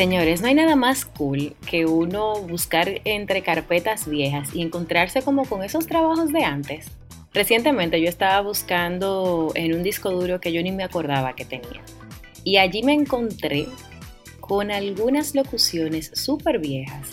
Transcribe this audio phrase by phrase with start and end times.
[0.00, 5.44] Señores, no hay nada más cool que uno buscar entre carpetas viejas y encontrarse como
[5.44, 6.90] con esos trabajos de antes.
[7.34, 11.82] Recientemente yo estaba buscando en un disco duro que yo ni me acordaba que tenía.
[12.44, 13.66] Y allí me encontré
[14.40, 17.10] con algunas locuciones súper viejas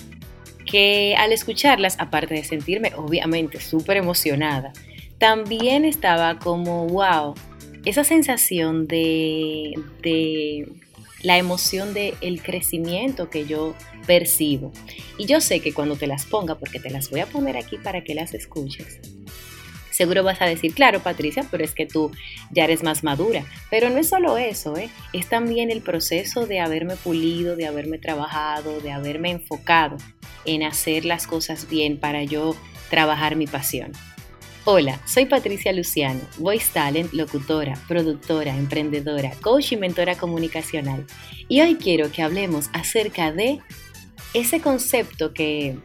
[0.65, 4.71] que al escucharlas, aparte de sentirme obviamente súper emocionada,
[5.17, 7.35] también estaba como, wow,
[7.83, 10.86] esa sensación de, de
[11.21, 14.71] la emoción del el crecimiento que yo percibo.
[15.17, 17.77] Y yo sé que cuando te las ponga, porque te las voy a poner aquí
[17.77, 18.99] para que las escuches,
[19.91, 22.11] seguro vas a decir, claro Patricia, pero es que tú
[22.51, 23.45] ya eres más madura.
[23.71, 24.89] Pero no es solo eso, ¿eh?
[25.11, 29.97] es también el proceso de haberme pulido, de haberme trabajado, de haberme enfocado
[30.45, 32.55] en hacer las cosas bien para yo
[32.89, 33.91] trabajar mi pasión.
[34.69, 41.05] Hola, soy Patricia Luciano, voice talent, locutora, productora, emprendedora, coach y mentora comunicacional.
[41.47, 43.61] Y hoy quiero que hablemos acerca de
[44.33, 45.77] ese concepto que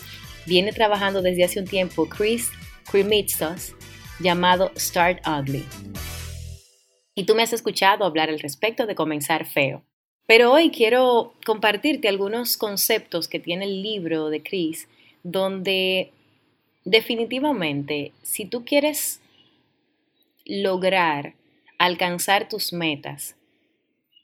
[0.49, 2.51] viene trabajando desde hace un tiempo Chris
[2.91, 3.77] Krimitsos
[4.19, 5.65] llamado Start Ugly.
[7.15, 9.85] Y tú me has escuchado hablar al respecto de comenzar feo.
[10.27, 14.89] Pero hoy quiero compartirte algunos conceptos que tiene el libro de Chris
[15.23, 16.11] donde
[16.85, 19.21] definitivamente, si tú quieres
[20.45, 21.35] lograr
[21.79, 23.37] alcanzar tus metas,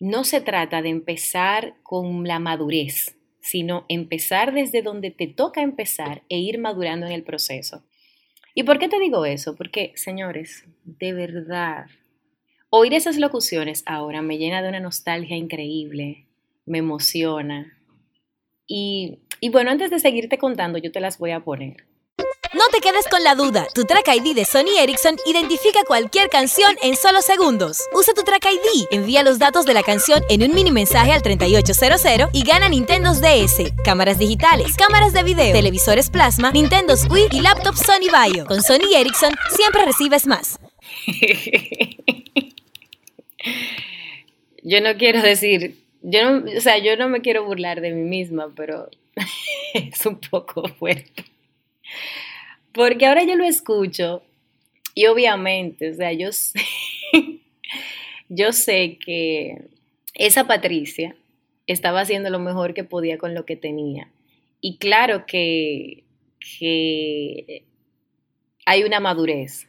[0.01, 6.23] no se trata de empezar con la madurez, sino empezar desde donde te toca empezar
[6.29, 7.83] e ir madurando en el proceso.
[8.55, 9.57] ¿Y por qué te digo eso?
[9.57, 11.87] Porque, señores, de verdad,
[12.71, 16.27] oír esas locuciones ahora me llena de una nostalgia increíble,
[16.67, 17.79] me emociona.
[18.67, 21.87] Y, y bueno, antes de seguirte contando, yo te las voy a poner.
[22.55, 23.67] No te quedes con la duda.
[23.75, 27.87] Tu Track ID de Sony Ericsson identifica cualquier canción en solo segundos.
[27.93, 31.21] Usa tu Track ID, envía los datos de la canción en un mini mensaje al
[31.21, 37.41] 3800 y gana Nintendo DS, cámaras digitales, cámaras de video, televisores plasma, Nintendo Wii y
[37.43, 38.47] laptop Sony Vaio.
[38.47, 40.59] Con Sony Ericsson siempre recibes más.
[44.63, 48.09] yo no quiero decir, yo no, o sea, yo no me quiero burlar de mí
[48.09, 48.89] misma, pero
[49.75, 51.27] es un poco fuerte.
[52.79, 54.23] Porque ahora yo lo escucho
[54.95, 56.61] y obviamente, o sea, yo sé,
[58.29, 59.65] yo sé que
[60.15, 61.17] esa Patricia
[61.67, 64.13] estaba haciendo lo mejor que podía con lo que tenía.
[64.61, 66.05] Y claro que,
[66.39, 67.65] que
[68.65, 69.69] hay una madurez.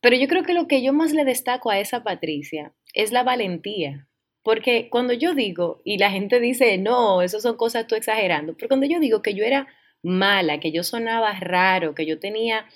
[0.00, 3.24] Pero yo creo que lo que yo más le destaco a esa Patricia es la
[3.24, 4.06] valentía.
[4.44, 8.68] Porque cuando yo digo, y la gente dice, no, eso son cosas tú exagerando, pero
[8.68, 9.66] cuando yo digo que yo era
[10.06, 12.66] mala, que yo sonaba raro, que yo tenía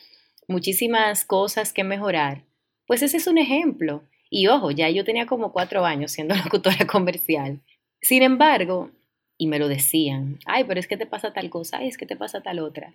[0.49, 2.43] muchísimas cosas que mejorar,
[2.87, 4.03] pues ese es un ejemplo.
[4.29, 7.61] Y ojo, ya yo tenía como cuatro años siendo locutora comercial.
[8.03, 8.91] Sin embargo,
[9.39, 12.07] y me lo decían, ay, pero es que te pasa tal cosa, ay, es que
[12.07, 12.93] te pasa tal otra.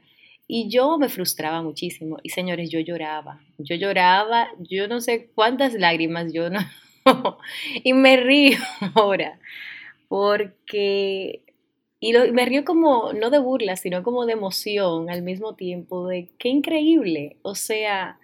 [0.47, 2.17] Y yo me frustraba muchísimo.
[2.21, 3.41] Y señores, yo lloraba.
[3.57, 6.59] Yo lloraba, yo no sé cuántas lágrimas, yo no.
[7.83, 8.59] y me río
[8.93, 9.39] ahora.
[10.07, 11.44] Porque
[11.99, 16.29] y me río como, no de burla, sino como de emoción al mismo tiempo, de
[16.37, 17.37] qué increíble.
[17.41, 18.19] O sea,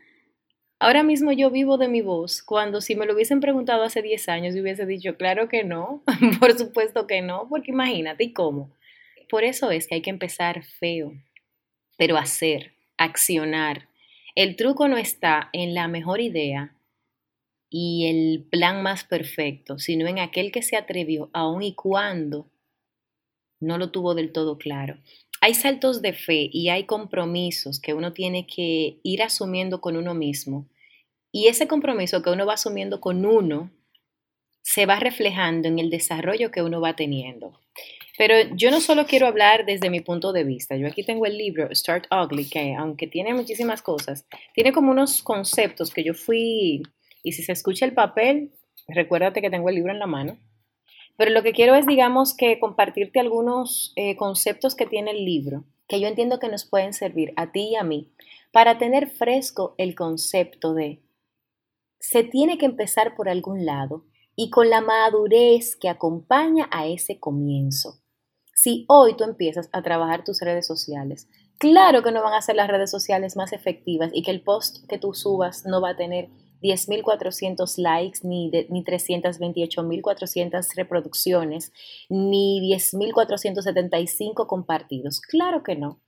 [0.79, 4.29] ahora mismo yo vivo de mi voz, cuando si me lo hubiesen preguntado hace 10
[4.29, 6.03] años, yo hubiese dicho, claro que no,
[6.39, 8.71] por supuesto que no, porque imagínate, ¿y cómo?
[9.29, 11.13] Por eso es que hay que empezar feo,
[11.97, 13.87] pero hacer, accionar.
[14.35, 16.75] El truco no está en la mejor idea
[17.69, 22.50] y el plan más perfecto, sino en aquel que se atrevió, aun y cuando
[23.61, 24.97] no lo tuvo del todo claro.
[25.39, 30.13] Hay saltos de fe y hay compromisos que uno tiene que ir asumiendo con uno
[30.13, 30.67] mismo.
[31.31, 33.71] Y ese compromiso que uno va asumiendo con uno
[34.61, 37.59] se va reflejando en el desarrollo que uno va teniendo.
[38.17, 40.75] Pero yo no solo quiero hablar desde mi punto de vista.
[40.75, 45.23] Yo aquí tengo el libro Start Ugly, que aunque tiene muchísimas cosas, tiene como unos
[45.23, 46.83] conceptos que yo fui,
[47.23, 48.51] y si se escucha el papel,
[48.87, 50.37] recuérdate que tengo el libro en la mano,
[51.17, 55.65] pero lo que quiero es, digamos, que compartirte algunos eh, conceptos que tiene el libro,
[55.87, 58.11] que yo entiendo que nos pueden servir a ti y a mí,
[58.51, 61.01] para tener fresco el concepto de
[61.99, 64.05] se tiene que empezar por algún lado
[64.35, 68.01] y con la madurez que acompaña a ese comienzo.
[68.55, 72.55] Si hoy tú empiezas a trabajar tus redes sociales, claro que no van a ser
[72.55, 75.97] las redes sociales más efectivas y que el post que tú subas no va a
[75.97, 76.29] tener
[76.61, 81.73] 10.400 likes, ni, ni 328.400 reproducciones,
[82.09, 85.21] ni 10.475 compartidos.
[85.21, 85.99] Claro que no.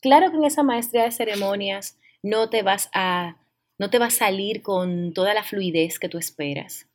[0.00, 3.36] Claro que en esa maestría de ceremonias no te vas a
[3.78, 6.86] no te va a salir con toda la fluidez que tú esperas.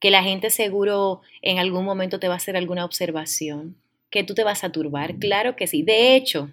[0.00, 3.76] Que la gente seguro en algún momento te va a hacer alguna observación.
[4.10, 5.16] que tú te vas a turbar.
[5.16, 5.82] Claro que sí.
[5.82, 6.48] De hecho,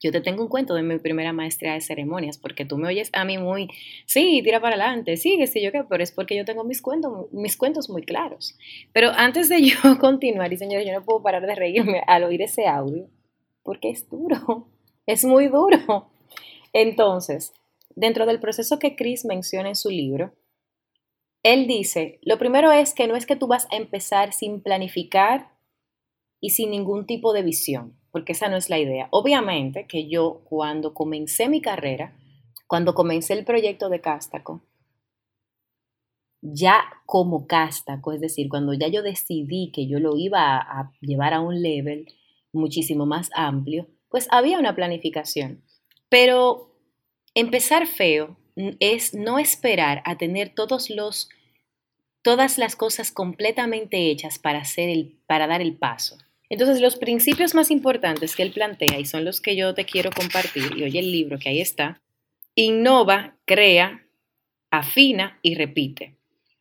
[0.00, 3.10] yo te tengo un cuento de mi primera maestría de ceremonias, porque tú me oyes
[3.12, 3.68] a mí muy,
[4.06, 7.32] sí, tira para adelante, sigue, sí, yo qué, pero es porque yo tengo mis cuentos,
[7.32, 8.56] mis cuentos muy claros.
[8.92, 12.42] Pero antes de yo continuar, y señores, yo no puedo parar de reírme al oír
[12.42, 13.08] ese audio,
[13.62, 14.68] porque es duro,
[15.06, 16.10] es muy duro.
[16.72, 17.52] Entonces,
[17.96, 20.32] dentro del proceso que Chris menciona en su libro,
[21.42, 25.52] él dice, lo primero es que no es que tú vas a empezar sin planificar
[26.40, 29.06] y sin ningún tipo de visión porque esa no es la idea.
[29.12, 32.16] Obviamente que yo cuando comencé mi carrera,
[32.66, 34.64] cuando comencé el proyecto de Cástaco,
[36.42, 41.32] ya como Cástaco, es decir, cuando ya yo decidí que yo lo iba a, llevar
[41.32, 42.12] a un level
[42.52, 45.62] muchísimo más amplio, pues había una planificación.
[46.08, 46.74] Pero
[47.36, 48.36] empezar feo
[48.80, 51.28] es no esperar a tener todos los
[52.22, 56.18] todas las cosas completamente hechas para hacer el para dar el paso.
[56.50, 60.10] Entonces, los principios más importantes que él plantea y son los que yo te quiero
[60.10, 62.00] compartir, y oye el libro que ahí está,
[62.54, 64.06] innova, crea,
[64.70, 66.14] afina y repite.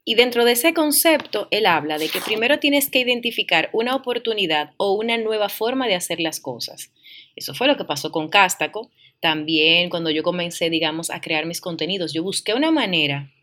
[0.03, 4.71] Y dentro de ese concepto, él habla de que primero tienes que identificar una oportunidad
[4.77, 6.93] o una nueva forma de hacer las cosas.
[7.35, 8.89] Eso fue lo que pasó con Cástaco.
[9.19, 13.33] También cuando yo comencé, digamos, a crear mis contenidos, yo busqué una manera,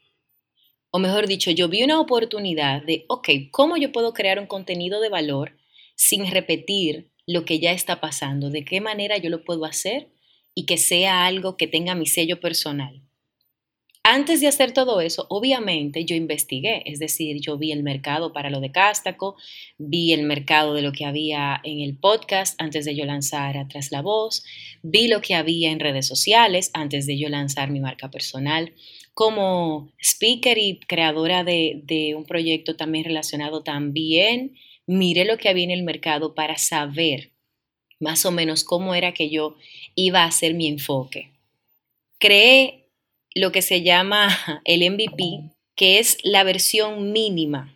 [0.91, 5.01] o mejor dicho, yo vi una oportunidad de, ok, ¿cómo yo puedo crear un contenido
[5.01, 5.57] de valor
[5.95, 10.09] sin repetir lo que ya está pasando, de qué manera yo lo puedo hacer
[10.55, 13.05] y que sea algo que tenga mi sello personal.
[14.07, 18.51] Antes de hacer todo eso, obviamente yo investigué, es decir, yo vi el mercado para
[18.51, 19.35] lo de Cástaco,
[19.79, 23.91] vi el mercado de lo que había en el podcast antes de yo lanzar Atrás
[23.93, 24.45] la Voz,
[24.83, 28.75] vi lo que había en redes sociales antes de yo lanzar mi marca personal.
[29.15, 34.55] Como speaker y creadora de, de un proyecto también relacionado también
[34.87, 37.31] miré lo que había en el mercado para saber
[38.01, 39.57] más o menos cómo era que yo
[39.95, 41.31] iba a hacer mi enfoque.
[42.19, 42.85] Creé
[43.35, 44.29] lo que se llama
[44.65, 47.75] el MVP, que es la versión mínima,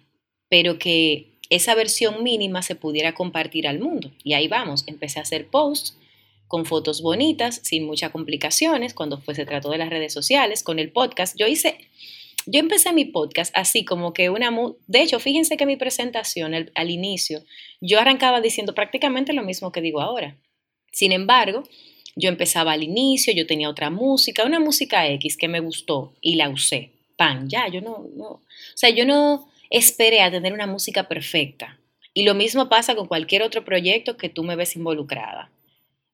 [0.49, 4.13] pero que esa versión mínima se pudiera compartir al mundo.
[4.23, 5.97] Y ahí vamos, empecé a hacer posts
[6.47, 10.79] con fotos bonitas, sin muchas complicaciones, cuando fue, se trató de las redes sociales, con
[10.79, 11.37] el podcast.
[11.39, 11.79] Yo hice
[12.51, 14.51] yo empecé mi podcast así como que una...
[14.87, 17.45] De hecho, fíjense que mi presentación al, inicio,
[17.81, 20.39] yo arrancaba diciendo prácticamente lo mismo que digo ahora.
[20.91, 21.63] Sin embargo,
[22.17, 26.37] yo empezaba al inicio, yo tenía otra música, una música X que me gustó y
[26.37, 26.93] la usé.
[27.17, 28.27] Pan, ya, yo no, no.
[28.27, 28.43] O
[28.75, 31.79] sea, yo no esperé a tener una música perfecta.
[32.15, 35.51] Y lo mismo pasa con cualquier otro proyecto que tú me ves involucrada.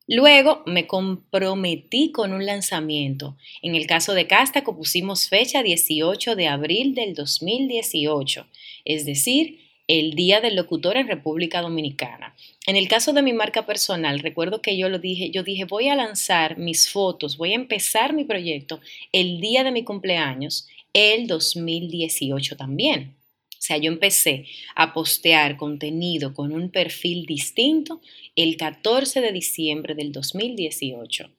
[0.07, 3.39] Luego me comprometí con un lanzamiento.
[3.63, 8.47] En el caso de Castaco pusimos fecha 18 de abril del 2018,
[8.85, 12.35] es decir, el Día del Locutor en República Dominicana.
[12.67, 15.89] En el caso de mi marca personal, recuerdo que yo lo dije, yo dije, voy
[15.89, 18.81] a lanzar mis fotos, voy a empezar mi proyecto
[19.13, 23.15] el día de mi cumpleaños, el 2018 también.
[23.65, 24.45] O sea, yo empecé
[24.75, 28.03] a postear contenido con un perfil distinto
[28.37, 31.31] el 14 de diciembre del 2018.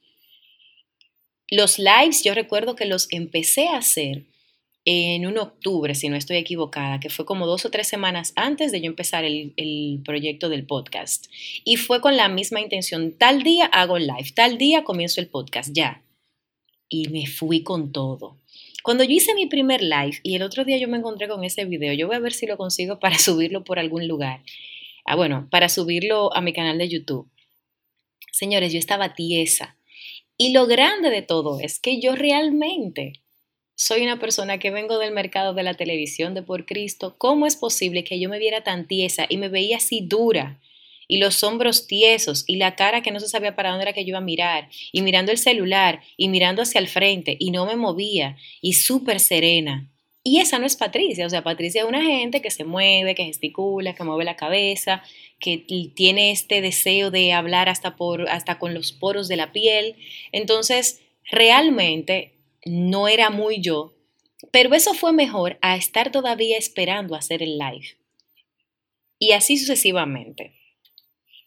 [1.52, 4.26] Los lives yo recuerdo que los empecé a hacer
[4.86, 8.72] en un octubre, si no estoy equivocada, que fue como dos o tres semanas antes
[8.72, 11.28] de yo empezar el, el, proyecto del podcast.
[11.64, 15.70] Y fue con la misma intención, tal día hago live, tal día comienzo el podcast,
[15.74, 16.04] ya.
[16.90, 18.40] Y me fui con todo.
[18.86, 21.66] Cuando yo hice mi primer live y el otro día yo me encontré con ese
[21.66, 24.44] video, yo voy a ver si lo consigo para subirlo por algún lugar.
[25.06, 27.28] Ah, bueno, para subirlo a mi canal de YouTube.
[28.32, 29.80] Señores, yo estaba tiesa.
[30.38, 33.24] Y lo grande de todo es que yo realmente
[33.74, 37.16] soy una persona que vengo del mercado de la televisión de por Cristo.
[37.18, 40.62] ¿Cómo es posible que yo me viera tan tiesa y me veía así dura?
[41.08, 44.04] Y los hombros tiesos y la cara que no se sabía para dónde era que
[44.04, 47.66] yo iba a mirar y mirando el celular y mirando hacia el frente y no
[47.66, 49.90] me movía y súper serena.
[50.28, 53.26] Y esa no es Patricia, o sea, Patricia es una gente que se mueve, que
[53.26, 55.04] gesticula, que mueve la cabeza,
[55.40, 55.60] que
[55.94, 59.98] tiene este deseo de hablar hasta, por, hasta con los poros de la piel.
[60.32, 62.34] Entonces, realmente
[62.66, 63.94] no era muy yo,
[64.52, 67.96] pero eso fue mejor a estar todavía esperando hacer el live.
[69.20, 70.54] Y así sucesivamente.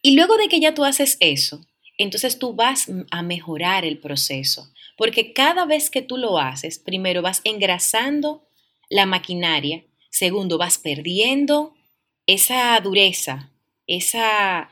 [0.01, 1.65] Y luego de que ya tú haces eso,
[1.97, 7.21] entonces tú vas a mejorar el proceso, porque cada vez que tú lo haces, primero
[7.21, 8.47] vas engrasando
[8.89, 11.73] la maquinaria, segundo vas perdiendo
[12.25, 13.51] esa dureza,
[13.87, 14.69] esa,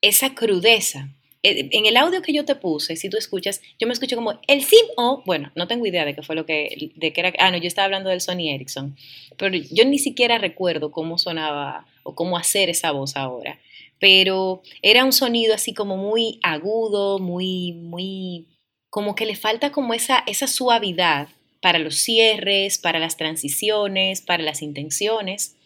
[0.00, 1.08] esa crudeza.
[1.42, 4.40] Eh, en el audio que yo te puse, si tú escuchas, yo me escucho como
[4.48, 7.32] el sim o, bueno, no tengo idea de qué fue lo que, de qué era,
[7.38, 8.96] ah, no, yo estaba hablando del Sony Ericsson,
[9.36, 13.60] pero yo ni siquiera recuerdo cómo sonaba o cómo hacer esa voz ahora,
[14.00, 18.46] pero era un sonido así como muy agudo, muy, muy,
[18.90, 21.28] como que le falta como esa, esa suavidad
[21.60, 25.56] para los cierres, para las transiciones, para las intenciones,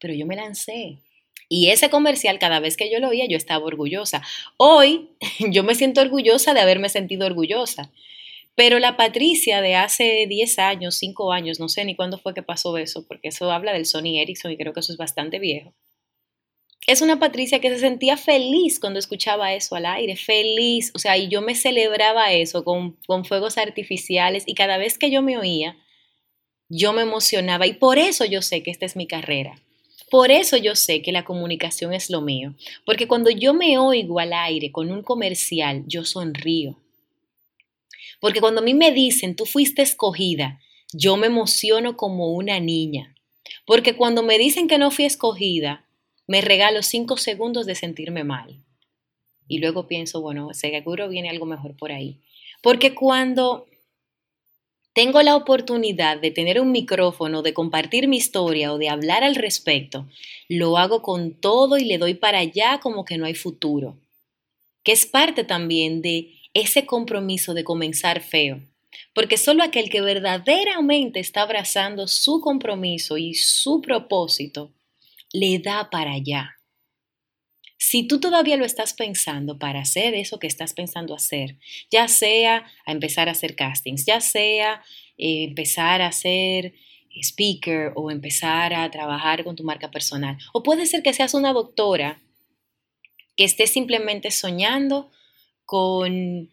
[0.00, 0.98] pero yo me lancé
[1.48, 4.22] y ese comercial, cada vez que yo lo oía, yo estaba orgullosa.
[4.56, 5.10] Hoy
[5.50, 7.90] yo me siento orgullosa de haberme sentido orgullosa.
[8.56, 12.42] Pero la Patricia de hace 10 años, 5 años, no sé ni cuándo fue que
[12.42, 15.72] pasó eso, porque eso habla del Sony Ericsson y creo que eso es bastante viejo.
[16.86, 21.16] Es una Patricia que se sentía feliz cuando escuchaba eso al aire, feliz, o sea,
[21.16, 25.38] y yo me celebraba eso con, con fuegos artificiales y cada vez que yo me
[25.38, 25.78] oía,
[26.68, 29.62] yo me emocionaba y por eso yo sé que esta es mi carrera,
[30.10, 34.20] por eso yo sé que la comunicación es lo mío, porque cuando yo me oigo
[34.20, 36.78] al aire con un comercial, yo sonrío.
[38.20, 40.60] Porque cuando a mí me dicen, tú fuiste escogida,
[40.92, 43.14] yo me emociono como una niña.
[43.66, 45.83] Porque cuando me dicen que no fui escogida,
[46.26, 48.62] me regalo cinco segundos de sentirme mal.
[49.46, 52.20] Y luego pienso, bueno, seguro viene algo mejor por ahí.
[52.62, 53.66] Porque cuando
[54.94, 59.34] tengo la oportunidad de tener un micrófono, de compartir mi historia o de hablar al
[59.34, 60.08] respecto,
[60.48, 63.98] lo hago con todo y le doy para allá como que no hay futuro,
[64.84, 68.60] que es parte también de ese compromiso de comenzar feo,
[69.14, 74.70] porque solo aquel que verdaderamente está abrazando su compromiso y su propósito,
[75.34, 76.56] le da para allá.
[77.76, 81.58] Si tú todavía lo estás pensando para hacer eso que estás pensando hacer,
[81.90, 84.82] ya sea a empezar a hacer castings, ya sea
[85.18, 86.74] eh, empezar a ser
[87.20, 91.52] speaker o empezar a trabajar con tu marca personal, o puede ser que seas una
[91.52, 92.22] doctora
[93.36, 95.10] que esté simplemente soñando
[95.64, 96.48] con,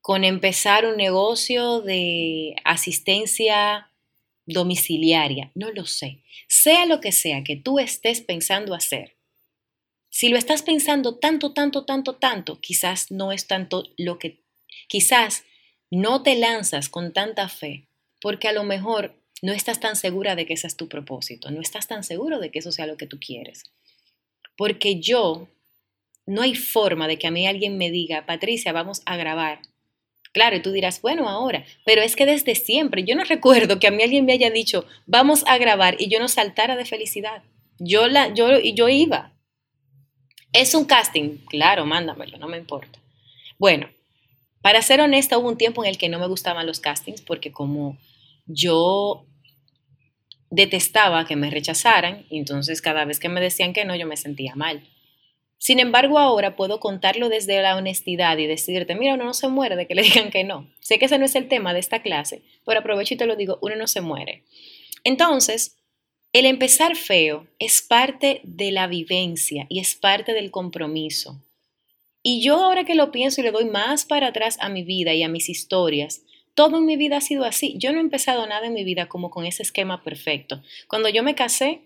[0.00, 3.91] con empezar un negocio de asistencia
[4.46, 6.22] domiciliaria, no lo sé.
[6.48, 9.16] Sea lo que sea que tú estés pensando hacer,
[10.14, 14.44] si lo estás pensando tanto, tanto, tanto, tanto, quizás no es tanto lo que,
[14.86, 15.44] quizás
[15.90, 17.88] no te lanzas con tanta fe,
[18.20, 21.62] porque a lo mejor no estás tan segura de que ese es tu propósito, no
[21.62, 23.72] estás tan seguro de que eso sea lo que tú quieres.
[24.58, 25.48] Porque yo,
[26.26, 29.62] no hay forma de que a mí alguien me diga, Patricia, vamos a grabar.
[30.32, 33.86] Claro, y tú dirás, bueno, ahora, pero es que desde siempre, yo no recuerdo que
[33.86, 37.42] a mí alguien me haya dicho, vamos a grabar y yo no saltara de felicidad.
[37.78, 39.32] Yo, la, yo, yo iba,
[40.52, 41.38] ¿Es un casting?
[41.48, 42.98] Claro, mándamelo, no me importa.
[43.58, 43.88] Bueno,
[44.60, 47.52] para ser honesta, hubo un tiempo en el que no me gustaban los castings porque
[47.52, 47.98] como
[48.44, 49.24] yo
[50.50, 54.54] detestaba que me rechazaran, entonces cada vez que me decían que no, yo me sentía
[54.54, 54.86] mal.
[55.62, 59.76] Sin embargo, ahora puedo contarlo desde la honestidad y decirte, mira, uno no se muere
[59.76, 60.68] de que le digan que no.
[60.80, 63.36] Sé que ese no es el tema de esta clase, pero aprovecho y te lo
[63.36, 64.42] digo, uno no se muere.
[65.04, 65.76] Entonces,
[66.32, 71.40] el empezar feo es parte de la vivencia y es parte del compromiso.
[72.24, 75.14] Y yo ahora que lo pienso y le doy más para atrás a mi vida
[75.14, 76.22] y a mis historias,
[76.56, 77.76] todo en mi vida ha sido así.
[77.78, 80.60] Yo no he empezado nada en mi vida como con ese esquema perfecto.
[80.88, 81.82] Cuando yo me casé,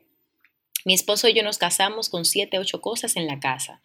[0.86, 3.82] mi esposo y yo nos casamos con siete, ocho cosas en la casa.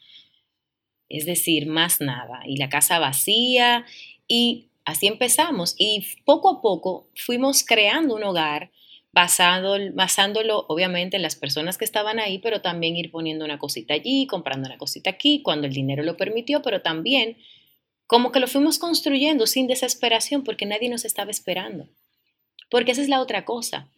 [1.09, 2.41] Es decir, más nada.
[2.45, 3.87] Y la casa vacía.
[4.27, 5.73] Y así empezamos.
[5.79, 8.69] Y poco a poco fuimos creando un hogar
[9.11, 13.95] basado, basándolo obviamente en las personas que estaban ahí, pero también ir poniendo una cosita
[13.95, 17.35] allí, comprando una cosita aquí, cuando el dinero lo permitió, pero también
[18.05, 21.89] como que lo fuimos construyendo sin desesperación porque nadie nos estaba esperando.
[22.69, 23.89] Porque esa es la otra cosa.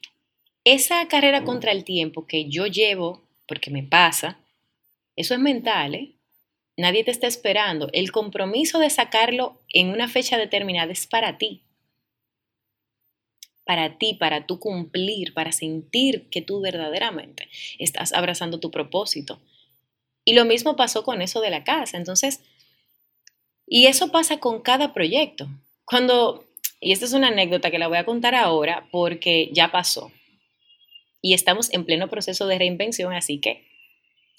[0.64, 4.40] Esa carrera contra el tiempo que yo llevo, porque me pasa,
[5.16, 6.12] eso es mental, ¿eh?
[6.76, 7.90] Nadie te está esperando.
[7.94, 11.62] El compromiso de sacarlo en una fecha determinada es para ti
[13.66, 19.40] para ti, para tú cumplir, para sentir que tú verdaderamente estás abrazando tu propósito.
[20.26, 21.98] Y lo mismo pasó con eso de la casa.
[21.98, 22.42] Entonces,
[23.68, 25.48] y eso pasa con cada proyecto.
[25.86, 26.46] Cuando,
[26.80, 30.12] y esta es una anécdota que la voy a contar ahora porque ya pasó.
[31.26, 33.66] Y estamos en pleno proceso de reinvención, así que,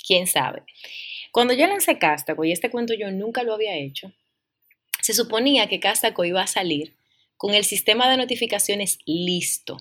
[0.06, 0.62] quién sabe.
[1.32, 4.12] Cuando yo lancé Castaco, y este cuento yo nunca lo había hecho,
[5.00, 6.94] se suponía que Castaco iba a salir
[7.38, 9.78] con el sistema de notificaciones listo.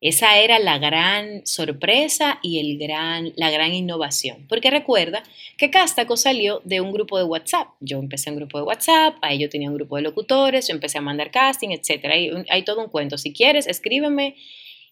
[0.00, 4.46] Esa era la gran sorpresa y el gran, la gran innovación.
[4.48, 5.22] Porque recuerda
[5.56, 7.68] que Castaco salió de un grupo de WhatsApp.
[7.78, 10.98] Yo empecé un grupo de WhatsApp, ahí yo tenía un grupo de locutores, yo empecé
[10.98, 12.06] a mandar casting, etc.
[12.10, 13.16] Hay, hay todo un cuento.
[13.18, 14.34] Si quieres, escríbeme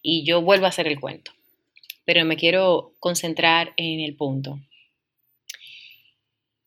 [0.03, 1.31] y yo vuelvo a hacer el cuento.
[2.05, 4.59] Pero me quiero concentrar en el punto.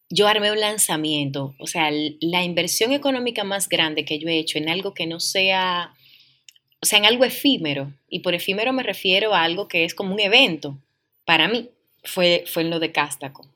[0.08, 1.90] yo armé un lanzamiento, o sea,
[2.20, 5.94] la inversión económica más grande que yo he hecho en algo que no sea,
[6.80, 10.14] o sea, en algo efímero, y por efímero me refiero a algo que es como
[10.14, 10.78] un evento,
[11.24, 11.70] para mí,
[12.04, 13.48] fue, fue en lo de Cástaco.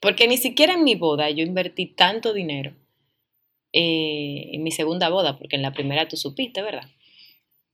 [0.00, 2.74] Porque ni siquiera en mi boda yo invertí tanto dinero,
[3.72, 6.88] eh, en mi segunda boda, porque en la primera tú supiste, ¿verdad?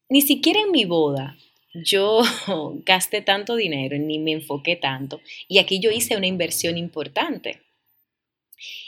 [0.08, 1.36] Ni siquiera en mi boda
[1.74, 2.22] yo
[2.84, 7.62] gasté tanto dinero, ni me enfoqué tanto, y aquí yo hice una inversión importante.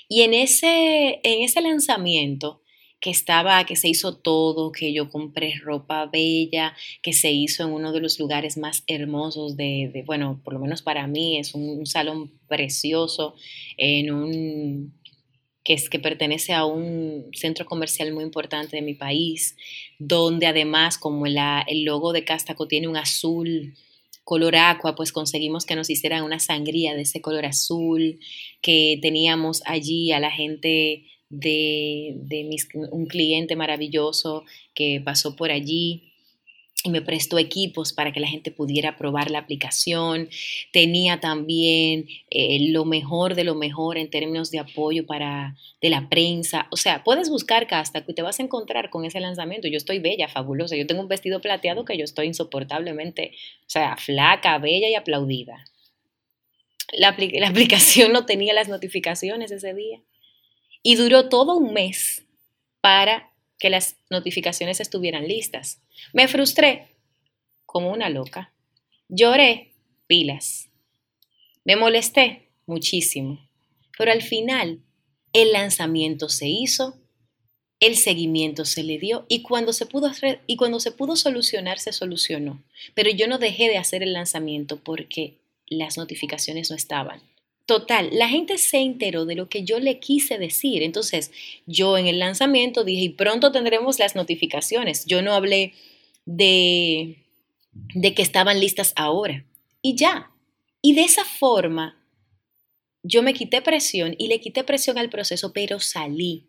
[0.08, 2.62] Y en ese, en ese lanzamiento
[3.02, 7.70] que estaba, que se hizo todo, que yo compré ropa bella, que se hizo en
[7.70, 11.84] uno de los lugares más hermosos de, bueno, por lo menos para mí es un,
[11.84, 13.34] salón precioso,
[13.76, 15.01] en un
[15.64, 19.56] que es que pertenece a un centro comercial muy importante de mi país,
[19.98, 23.74] donde además como el logo de Cástaco tiene un azul
[24.24, 28.18] color aqua, pues conseguimos que nos hicieran una sangría de ese color azul,
[28.60, 32.48] que teníamos allí a la gente de,
[32.90, 36.11] un cliente maravilloso que pasó por allí
[36.84, 40.28] y me prestó equipos para que la gente pudiera probar la aplicación.
[40.72, 46.08] Tenía también eh, lo mejor de lo mejor en términos de apoyo para de la
[46.08, 46.66] prensa.
[46.70, 49.68] O sea, puedes buscar Castaco y te vas a encontrar con ese lanzamiento.
[49.68, 50.76] Yo estoy bella, fabulosa.
[50.76, 55.64] Yo tengo un vestido plateado que yo estoy insoportablemente, o sea, flaca, bella y aplaudida.
[56.92, 60.00] La, la aplicación no tenía las notificaciones ese día.
[60.82, 62.24] Y duró todo un mes
[62.80, 63.31] para
[63.62, 65.80] que las notificaciones estuvieran listas.
[66.12, 66.88] Me frustré
[67.64, 68.52] como una loca.
[69.08, 69.70] Lloré
[70.08, 70.68] pilas.
[71.62, 73.38] Me molesté muchísimo.
[73.96, 74.80] Pero al final
[75.32, 76.98] el lanzamiento se hizo,
[77.78, 80.10] el seguimiento se le dio y cuando se pudo
[80.48, 82.64] y cuando se pudo solucionar se solucionó.
[82.94, 85.38] Pero yo no dejé de hacer el lanzamiento porque
[85.68, 87.22] las notificaciones no estaban.
[87.66, 90.82] Total, la gente se enteró de lo que yo le quise decir.
[90.82, 91.30] Entonces,
[91.66, 95.06] yo en el lanzamiento dije, y pronto tendremos las notificaciones.
[95.06, 95.72] Yo no hablé
[96.24, 97.24] de,
[97.94, 99.44] de que estaban listas ahora.
[99.80, 100.30] Y ya.
[100.80, 102.02] Y de esa forma,
[103.02, 106.48] yo me quité presión y le quité presión al proceso, pero salí.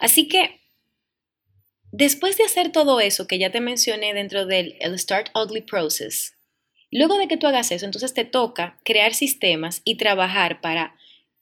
[0.00, 0.60] Así que,
[1.90, 6.34] después de hacer todo eso que ya te mencioné dentro del Start Ugly Process,
[6.92, 10.94] Luego de que tú hagas eso, entonces te toca crear sistemas y trabajar para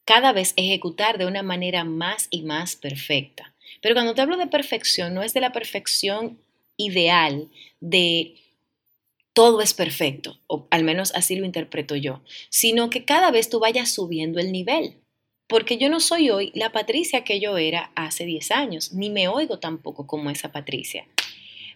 [0.05, 3.53] cada vez ejecutar de una manera más y más perfecta.
[3.83, 6.39] Pero cuando te hablo de perfección, no es de la perfección
[6.77, 7.49] ideal,
[7.81, 8.37] de
[9.33, 13.61] todo es perfecto, o al menos así lo interpreto yo, sino que cada vez tú
[13.61, 14.97] vayas subiendo el nivel.
[15.49, 19.27] Porque yo no soy hoy la Patricia que yo era hace 10 años, ni me
[19.27, 21.09] oigo tampoco como esa Patricia.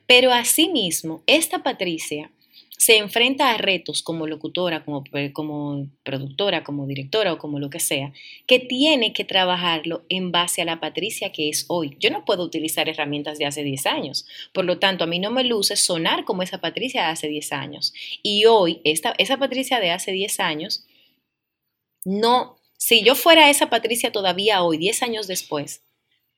[0.06, 2.30] Pero asimismo, esta Patricia
[2.76, 7.80] se enfrenta a retos como locutora, como, como productora, como directora o como lo que
[7.80, 8.12] sea,
[8.46, 11.96] que tiene que trabajarlo en base a la Patricia que es hoy.
[12.00, 15.30] Yo no puedo utilizar herramientas de hace 10 años, por lo tanto a mí no
[15.30, 17.94] me luce sonar como esa Patricia de hace 10 años.
[18.22, 20.84] Y hoy, esta, esa Patricia de hace 10 años,
[22.04, 25.84] no, si yo fuera esa Patricia todavía hoy, 10 años después,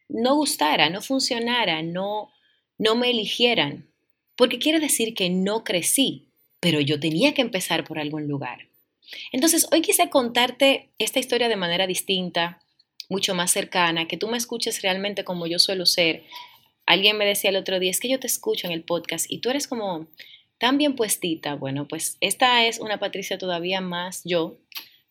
[0.08, 2.30] no gustara, no funcionara, no,
[2.78, 3.90] no me eligieran,
[4.36, 6.25] porque quiere decir que no crecí,
[6.60, 8.68] pero yo tenía que empezar por algún lugar.
[9.32, 12.60] Entonces, hoy quise contarte esta historia de manera distinta,
[13.08, 16.24] mucho más cercana, que tú me escuches realmente como yo suelo ser.
[16.86, 19.38] Alguien me decía el otro día, es que yo te escucho en el podcast y
[19.38, 20.08] tú eres como
[20.58, 21.54] tan bien puestita.
[21.54, 24.58] Bueno, pues esta es una Patricia todavía más yo,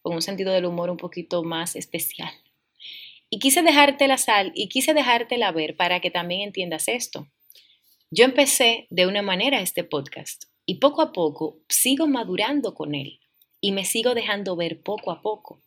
[0.01, 2.31] con un sentido del humor un poquito más especial.
[3.29, 7.27] Y quise dejarte la sal y quise dejártela ver para que también entiendas esto.
[8.11, 13.19] Yo empecé de una manera este podcast y poco a poco sigo madurando con él
[13.61, 15.61] y me sigo dejando ver poco a poco.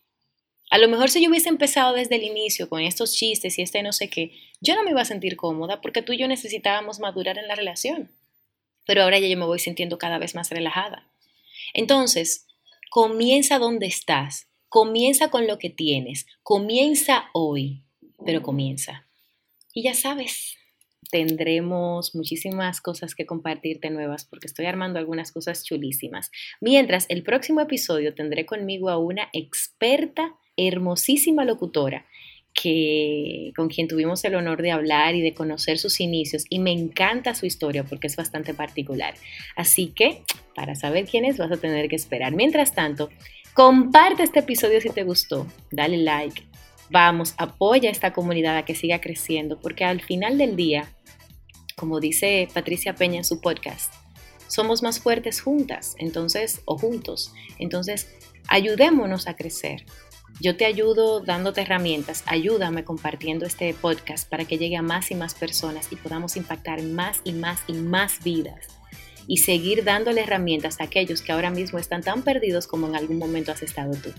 [0.70, 3.82] A lo mejor si yo hubiese empezado desde el inicio con estos chistes y este
[3.82, 7.00] no sé qué, yo no me iba a sentir cómoda porque tú y yo necesitábamos
[7.00, 8.11] madurar en la relación.
[8.87, 11.08] Pero ahora ya yo me voy sintiendo cada vez más relajada.
[11.74, 12.46] Entonces,
[12.90, 17.82] comienza donde estás, comienza con lo que tienes, comienza hoy,
[18.24, 19.06] pero comienza.
[19.72, 20.57] Y ya sabes,
[21.10, 26.30] tendremos muchísimas cosas que compartirte nuevas porque estoy armando algunas cosas chulísimas.
[26.60, 32.04] Mientras el próximo episodio tendré conmigo a una experta, hermosísima locutora
[32.60, 36.72] que con quien tuvimos el honor de hablar y de conocer sus inicios y me
[36.72, 39.14] encanta su historia porque es bastante particular.
[39.54, 40.22] Así que
[40.54, 42.34] para saber quién es vas a tener que esperar.
[42.34, 43.10] Mientras tanto,
[43.54, 46.47] comparte este episodio si te gustó, dale like,
[46.90, 50.88] vamos, apoya a esta comunidad a que siga creciendo, porque al final del día,
[51.77, 53.92] como dice Patricia Peña en su podcast,
[54.46, 57.33] somos más fuertes juntas, entonces, o juntos.
[57.59, 58.09] Entonces,
[58.48, 59.85] ayudémonos a crecer.
[60.40, 65.14] Yo te ayudo dándote herramientas, ayúdame compartiendo este podcast para que llegue a más y
[65.14, 68.66] más personas y podamos impactar más y más y más vidas
[69.27, 73.18] y seguir dándole herramientas a aquellos que ahora mismo están tan perdidos como en algún
[73.18, 74.11] momento has estado tú.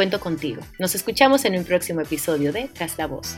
[0.00, 0.62] Cuento contigo.
[0.78, 3.36] Nos escuchamos en un próximo episodio de Tras la Voz.